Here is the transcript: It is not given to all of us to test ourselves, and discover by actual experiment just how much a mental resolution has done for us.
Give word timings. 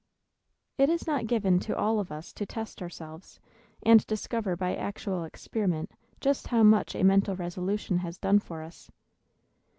It 0.79 0.89
is 0.89 1.05
not 1.05 1.27
given 1.27 1.59
to 1.59 1.77
all 1.77 1.99
of 1.99 2.11
us 2.11 2.33
to 2.33 2.43
test 2.47 2.81
ourselves, 2.81 3.39
and 3.83 4.03
discover 4.07 4.55
by 4.55 4.75
actual 4.75 5.23
experiment 5.25 5.91
just 6.19 6.47
how 6.47 6.63
much 6.63 6.95
a 6.95 7.03
mental 7.03 7.35
resolution 7.35 7.99
has 7.99 8.17
done 8.17 8.39
for 8.39 8.63
us. 8.63 8.89